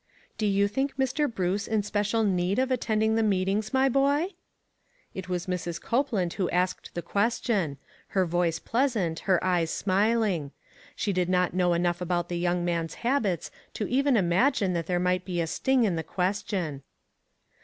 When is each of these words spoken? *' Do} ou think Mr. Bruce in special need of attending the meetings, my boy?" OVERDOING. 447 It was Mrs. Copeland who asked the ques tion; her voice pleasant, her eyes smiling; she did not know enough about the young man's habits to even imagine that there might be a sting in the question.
*' 0.21 0.37
Do} 0.39 0.47
ou 0.63 0.67
think 0.67 0.97
Mr. 0.97 1.31
Bruce 1.31 1.67
in 1.67 1.83
special 1.83 2.23
need 2.23 2.57
of 2.57 2.71
attending 2.71 3.13
the 3.13 3.21
meetings, 3.21 3.71
my 3.71 3.87
boy?" 3.87 4.33
OVERDOING. 4.33 4.33
447 5.13 5.13
It 5.13 5.29
was 5.29 5.45
Mrs. 5.75 5.79
Copeland 5.79 6.33
who 6.33 6.49
asked 6.49 6.89
the 6.95 7.03
ques 7.03 7.39
tion; 7.43 7.77
her 8.07 8.25
voice 8.25 8.57
pleasant, 8.57 9.19
her 9.29 9.39
eyes 9.43 9.69
smiling; 9.69 10.53
she 10.95 11.13
did 11.13 11.29
not 11.29 11.53
know 11.53 11.73
enough 11.73 12.01
about 12.01 12.29
the 12.29 12.39
young 12.39 12.65
man's 12.65 12.95
habits 13.05 13.51
to 13.75 13.87
even 13.87 14.17
imagine 14.17 14.73
that 14.73 14.87
there 14.87 14.97
might 14.99 15.23
be 15.23 15.39
a 15.39 15.45
sting 15.45 15.83
in 15.83 15.95
the 15.95 16.03
question. 16.03 16.81